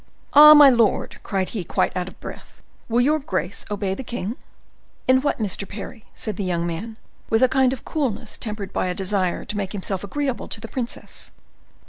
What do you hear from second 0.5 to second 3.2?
my lord!" cried he, quite out of breath, "will your